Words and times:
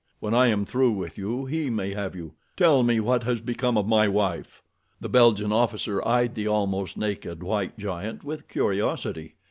When 0.19 0.33
I 0.33 0.47
am 0.47 0.65
through 0.65 0.93
with 0.93 1.19
you, 1.19 1.45
he 1.45 1.69
may 1.69 1.93
have 1.93 2.15
you. 2.15 2.33
Tell 2.57 2.81
me 2.81 2.99
what 2.99 3.21
has 3.23 3.39
become 3.39 3.77
of 3.77 3.87
my 3.87 4.07
wife." 4.07 4.63
The 4.99 5.09
Belgian 5.09 5.51
officer 5.51 6.03
eyed 6.07 6.33
the 6.33 6.47
almost 6.47 6.97
naked, 6.97 7.43
white 7.43 7.77
giant 7.77 8.23
with 8.23 8.47
curiosity. 8.47 9.35